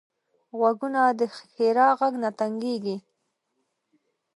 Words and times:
غوږونه 0.57 1.01
د 1.19 1.21
ښیرا 1.51 1.87
غږ 1.99 2.13
نه 2.23 2.29
تنګېږي 2.39 2.97